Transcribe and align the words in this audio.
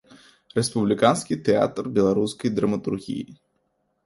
Рэспубліканскі 0.57 1.37
тэатр 1.49 1.83
беларускай 1.99 2.49
драматургіі. 2.63 3.39